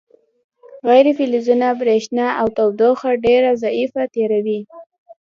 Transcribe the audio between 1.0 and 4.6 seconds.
فلزونه برېښنا او تودوخه ډیره ضعیفه تیروي.